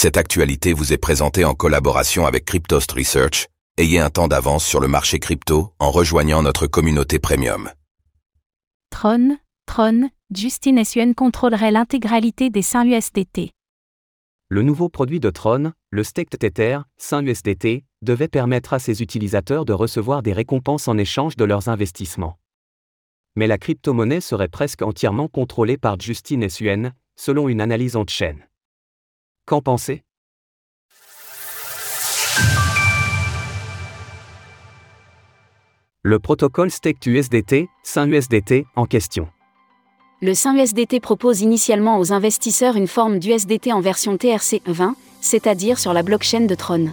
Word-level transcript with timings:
Cette 0.00 0.16
actualité 0.16 0.74
vous 0.74 0.92
est 0.92 0.96
présentée 0.96 1.44
en 1.44 1.54
collaboration 1.54 2.24
avec 2.24 2.44
Cryptost 2.44 2.92
Research. 2.92 3.48
Ayez 3.78 3.98
un 3.98 4.10
temps 4.10 4.28
d'avance 4.28 4.64
sur 4.64 4.78
le 4.78 4.86
marché 4.86 5.18
crypto 5.18 5.72
en 5.80 5.90
rejoignant 5.90 6.40
notre 6.40 6.68
communauté 6.68 7.18
premium. 7.18 7.68
Tron, 8.90 9.38
Tron, 9.66 10.08
Justin 10.32 10.84
Suen 10.84 11.14
contrôlerait 11.16 11.72
l'intégralité 11.72 12.48
des 12.48 12.62
saints 12.62 12.86
USDT. 12.86 13.50
Le 14.48 14.62
nouveau 14.62 14.88
produit 14.88 15.18
de 15.18 15.30
Tron, 15.30 15.72
le 15.90 16.04
Staked 16.04 16.38
Tether, 16.38 16.78
USDT, 17.10 17.84
devait 18.00 18.28
permettre 18.28 18.74
à 18.74 18.78
ses 18.78 19.02
utilisateurs 19.02 19.64
de 19.64 19.72
recevoir 19.72 20.22
des 20.22 20.32
récompenses 20.32 20.86
en 20.86 20.96
échange 20.96 21.34
de 21.34 21.44
leurs 21.44 21.68
investissements. 21.68 22.38
Mais 23.34 23.48
la 23.48 23.58
crypto-monnaie 23.58 24.20
serait 24.20 24.46
presque 24.46 24.82
entièrement 24.82 25.26
contrôlée 25.26 25.76
par 25.76 25.98
Justin 25.98 26.48
Suen, 26.48 26.92
selon 27.16 27.48
une 27.48 27.60
analyse 27.60 27.96
en 27.96 28.04
chaîne. 28.06 28.47
Qu'en 29.48 29.62
pensez? 29.62 30.02
Le 36.02 36.18
protocole 36.18 36.70
Staked 36.70 37.06
USDT, 37.06 37.70
Saint 37.82 38.06
USDT, 38.06 38.66
en 38.76 38.84
question. 38.84 39.26
Le 40.20 40.34
Saint 40.34 40.54
USDT 40.54 41.00
propose 41.00 41.40
initialement 41.40 41.98
aux 41.98 42.12
investisseurs 42.12 42.76
une 42.76 42.88
forme 42.88 43.18
d'USDT 43.18 43.72
en 43.72 43.80
version 43.80 44.16
TRC20, 44.16 44.92
c'est-à-dire 45.22 45.78
sur 45.78 45.94
la 45.94 46.02
blockchain 46.02 46.42
de 46.42 46.54
Tron. 46.54 46.90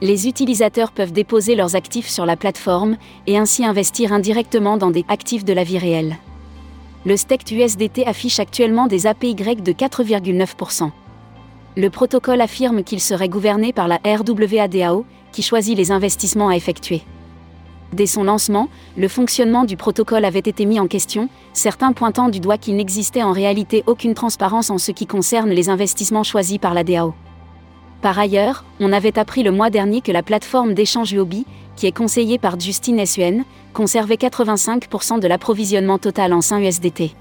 Les 0.00 0.28
utilisateurs 0.28 0.92
peuvent 0.92 1.12
déposer 1.12 1.56
leurs 1.56 1.74
actifs 1.74 2.08
sur 2.08 2.26
la 2.26 2.36
plateforme 2.36 2.96
et 3.26 3.38
ainsi 3.38 3.64
investir 3.64 4.12
indirectement 4.12 4.76
dans 4.76 4.92
des 4.92 5.04
actifs 5.08 5.44
de 5.44 5.52
la 5.52 5.64
vie 5.64 5.78
réelle. 5.78 6.16
Le 7.04 7.16
Staked 7.16 7.50
USDT 7.50 8.06
affiche 8.06 8.38
actuellement 8.38 8.86
des 8.86 9.08
APY 9.08 9.34
de 9.34 9.72
4,9%. 9.72 10.92
Le 11.78 11.90
protocole 11.90 12.40
affirme 12.40 12.82
qu'il 12.82 13.00
serait 13.00 13.28
gouverné 13.28 13.74
par 13.74 13.86
la 13.86 14.00
RWADAO, 14.02 15.04
qui 15.30 15.42
choisit 15.42 15.76
les 15.76 15.92
investissements 15.92 16.48
à 16.48 16.56
effectuer. 16.56 17.02
Dès 17.92 18.06
son 18.06 18.24
lancement, 18.24 18.70
le 18.96 19.08
fonctionnement 19.08 19.64
du 19.64 19.76
protocole 19.76 20.24
avait 20.24 20.38
été 20.38 20.64
mis 20.64 20.80
en 20.80 20.86
question, 20.86 21.28
certains 21.52 21.92
pointant 21.92 22.30
du 22.30 22.40
doigt 22.40 22.56
qu'il 22.56 22.76
n'existait 22.76 23.22
en 23.22 23.32
réalité 23.32 23.84
aucune 23.86 24.14
transparence 24.14 24.70
en 24.70 24.78
ce 24.78 24.90
qui 24.90 25.06
concerne 25.06 25.50
les 25.50 25.68
investissements 25.68 26.22
choisis 26.22 26.56
par 26.56 26.72
la 26.72 26.82
DAO. 26.82 27.12
Par 28.00 28.18
ailleurs, 28.18 28.64
on 28.80 28.90
avait 28.90 29.18
appris 29.18 29.42
le 29.42 29.50
mois 29.50 29.68
dernier 29.68 30.00
que 30.00 30.12
la 30.12 30.22
plateforme 30.22 30.72
d'échange 30.72 31.12
Uobi, 31.12 31.44
qui 31.76 31.86
est 31.86 31.96
conseillée 31.96 32.38
par 32.38 32.58
Justin 32.58 33.04
Suen, 33.04 33.44
conservait 33.74 34.14
85% 34.14 35.20
de 35.20 35.28
l'approvisionnement 35.28 35.98
total 35.98 36.32
en 36.32 36.40
sein 36.40 36.58
USDT. 36.58 37.12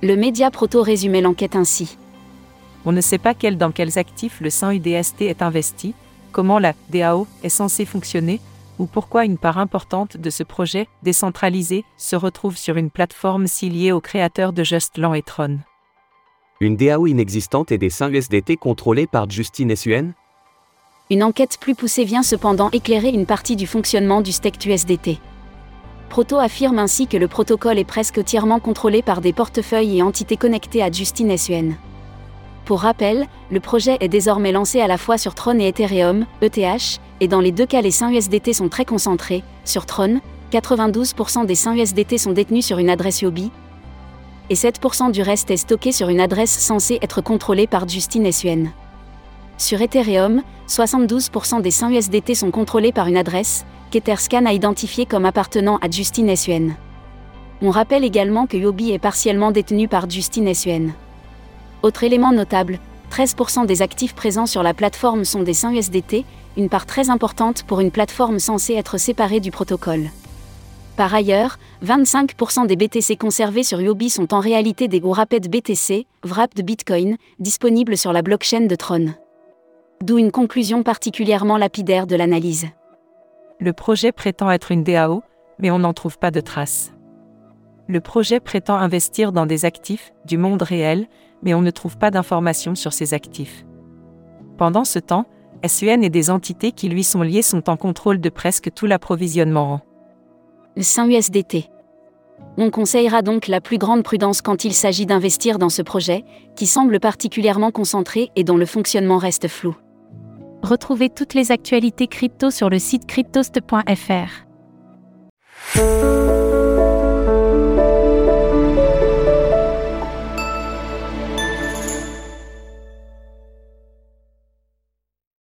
Le 0.00 0.14
média 0.14 0.52
Proto 0.52 0.80
résumait 0.80 1.22
l'enquête 1.22 1.56
ainsi. 1.56 1.98
On 2.86 2.92
ne 2.92 3.00
sait 3.00 3.18
pas 3.18 3.34
quel 3.34 3.56
dans 3.56 3.72
quels 3.72 3.98
actifs 3.98 4.40
le 4.40 4.50
sein 4.50 4.72
UDST 4.72 5.22
est 5.22 5.42
investi, 5.42 5.94
comment 6.32 6.58
la 6.58 6.74
DAO 6.90 7.26
est 7.42 7.48
censée 7.48 7.84
fonctionner, 7.86 8.40
ou 8.78 8.86
pourquoi 8.86 9.24
une 9.24 9.38
part 9.38 9.58
importante 9.58 10.16
de 10.16 10.30
ce 10.30 10.42
projet, 10.42 10.88
décentralisé, 11.02 11.84
se 11.96 12.16
retrouve 12.16 12.56
sur 12.56 12.76
une 12.76 12.90
plateforme 12.90 13.46
si 13.46 13.70
liée 13.70 13.92
aux 13.92 14.00
créateurs 14.00 14.52
de 14.52 14.64
Justland 14.64 15.14
et 15.14 15.22
Tron. 15.22 15.58
Une 16.60 16.76
DAO 16.76 17.06
inexistante 17.06 17.72
et 17.72 17.78
des 17.78 17.90
saints 17.90 18.10
USDT 18.10 18.56
contrôlés 18.56 19.06
par 19.06 19.30
Justin 19.30 19.74
Suen 19.76 20.12
Une 21.10 21.22
enquête 21.22 21.58
plus 21.60 21.74
poussée 21.74 22.04
vient 22.04 22.22
cependant 22.22 22.70
éclairer 22.70 23.10
une 23.10 23.26
partie 23.26 23.56
du 23.56 23.66
fonctionnement 23.66 24.20
du 24.20 24.32
Staked 24.32 24.64
USDT. 24.64 25.18
Proto 26.10 26.38
affirme 26.38 26.78
ainsi 26.78 27.06
que 27.06 27.16
le 27.16 27.28
protocole 27.28 27.78
est 27.78 27.84
presque 27.84 28.18
entièrement 28.18 28.60
contrôlé 28.60 29.02
par 29.02 29.20
des 29.20 29.32
portefeuilles 29.32 29.98
et 29.98 30.02
entités 30.02 30.36
connectées 30.36 30.82
à 30.82 30.90
Justin 30.90 31.36
Suen. 31.36 31.76
Pour 32.64 32.80
rappel, 32.80 33.26
le 33.50 33.60
projet 33.60 33.98
est 34.00 34.08
désormais 34.08 34.52
lancé 34.52 34.80
à 34.80 34.86
la 34.86 34.96
fois 34.96 35.18
sur 35.18 35.34
Tron 35.34 35.58
et 35.58 35.68
Ethereum, 35.68 36.24
ETH, 36.40 37.00
et 37.20 37.28
dans 37.28 37.40
les 37.40 37.52
deux 37.52 37.66
cas 37.66 37.82
les 37.82 37.90
saints 37.90 38.10
USDT 38.10 38.54
sont 38.54 38.70
très 38.70 38.86
concentrés. 38.86 39.42
Sur 39.64 39.84
Tron, 39.84 40.20
92% 40.50 41.44
des 41.44 41.54
saints 41.54 41.76
USDT 41.76 42.16
sont 42.16 42.32
détenus 42.32 42.64
sur 42.64 42.78
une 42.78 42.88
adresse 42.88 43.20
Yobi, 43.20 43.50
et 44.50 44.54
7% 44.54 45.10
du 45.10 45.22
reste 45.22 45.50
est 45.50 45.58
stocké 45.58 45.92
sur 45.92 46.08
une 46.08 46.20
adresse 46.20 46.58
censée 46.58 46.98
être 47.02 47.20
contrôlée 47.20 47.66
par 47.66 47.86
Justin 47.88 48.30
Suen. 48.32 48.70
Sur 49.58 49.82
Ethereum, 49.82 50.42
72% 50.68 51.60
des 51.60 51.70
saints 51.70 51.90
USDT 51.90 52.34
sont 52.34 52.50
contrôlés 52.50 52.92
par 52.92 53.08
une 53.08 53.16
adresse, 53.16 53.66
qu'Etherscan 53.90 54.46
a 54.46 54.52
identifiée 54.52 55.06
comme 55.06 55.26
appartenant 55.26 55.78
à 55.82 55.90
Justin 55.90 56.34
Suen. 56.34 56.76
On 57.62 57.70
rappelle 57.70 58.04
également 58.04 58.46
que 58.46 58.56
Yobi 58.56 58.90
est 58.92 58.98
partiellement 58.98 59.50
détenu 59.50 59.86
par 59.86 60.08
Justin 60.08 60.52
Suen. 60.54 60.92
Autre 61.84 62.02
élément 62.02 62.32
notable, 62.32 62.78
13% 63.10 63.66
des 63.66 63.82
actifs 63.82 64.14
présents 64.14 64.46
sur 64.46 64.62
la 64.62 64.72
plateforme 64.72 65.26
sont 65.26 65.42
des 65.42 65.52
saints 65.52 65.74
USDT, 65.74 66.24
une 66.56 66.70
part 66.70 66.86
très 66.86 67.10
importante 67.10 67.62
pour 67.64 67.80
une 67.80 67.90
plateforme 67.90 68.38
censée 68.38 68.72
être 68.72 68.96
séparée 68.96 69.38
du 69.38 69.50
protocole. 69.50 70.08
Par 70.96 71.14
ailleurs, 71.14 71.58
25% 71.84 72.66
des 72.66 72.76
BTC 72.76 73.18
conservés 73.18 73.64
sur 73.64 73.82
Yobi 73.82 74.08
sont 74.08 74.32
en 74.32 74.40
réalité 74.40 74.88
des 74.88 75.02
Rapid 75.04 75.50
BTC, 75.50 76.06
wrapped 76.24 76.64
Bitcoin, 76.64 77.18
disponibles 77.38 77.98
sur 77.98 78.14
la 78.14 78.22
blockchain 78.22 78.62
de 78.62 78.76
Tron. 78.76 79.12
D'où 80.02 80.16
une 80.16 80.32
conclusion 80.32 80.82
particulièrement 80.82 81.58
lapidaire 81.58 82.06
de 82.06 82.16
l'analyse. 82.16 82.66
Le 83.60 83.74
projet 83.74 84.10
prétend 84.10 84.50
être 84.50 84.72
une 84.72 84.84
DAO, 84.84 85.22
mais 85.58 85.70
on 85.70 85.80
n'en 85.80 85.92
trouve 85.92 86.18
pas 86.18 86.30
de 86.30 86.40
traces. 86.40 86.94
Le 87.88 88.00
projet 88.00 88.40
prétend 88.40 88.76
investir 88.76 89.32
dans 89.32 89.46
des 89.46 89.64
actifs 89.64 90.12
du 90.24 90.38
monde 90.38 90.62
réel, 90.62 91.06
mais 91.42 91.54
on 91.54 91.62
ne 91.62 91.70
trouve 91.70 91.98
pas 91.98 92.10
d'informations 92.10 92.74
sur 92.74 92.92
ces 92.92 93.14
actifs. 93.14 93.64
Pendant 94.56 94.84
ce 94.84 94.98
temps, 94.98 95.26
SUN 95.66 96.02
et 96.02 96.10
des 96.10 96.30
entités 96.30 96.72
qui 96.72 96.88
lui 96.88 97.04
sont 97.04 97.22
liées 97.22 97.42
sont 97.42 97.68
en 97.68 97.76
contrôle 97.76 98.20
de 98.20 98.28
presque 98.28 98.72
tout 98.72 98.86
l'approvisionnement 98.86 99.80
le 100.76 100.82
Saint 100.82 101.08
USDT. 101.08 101.70
On 102.56 102.70
conseillera 102.70 103.22
donc 103.22 103.48
la 103.48 103.60
plus 103.60 103.78
grande 103.78 104.02
prudence 104.02 104.42
quand 104.42 104.64
il 104.64 104.74
s'agit 104.74 105.06
d'investir 105.06 105.58
dans 105.58 105.68
ce 105.68 105.82
projet, 105.82 106.24
qui 106.56 106.66
semble 106.66 107.00
particulièrement 107.00 107.70
concentré 107.70 108.30
et 108.36 108.44
dont 108.44 108.56
le 108.56 108.66
fonctionnement 108.66 109.18
reste 109.18 109.48
flou. 109.48 109.76
Retrouvez 110.62 111.10
toutes 111.10 111.34
les 111.34 111.52
actualités 111.52 112.06
crypto 112.06 112.50
sur 112.50 112.70
le 112.70 112.78
site 112.78 113.06
cryptost.fr. 113.06 114.46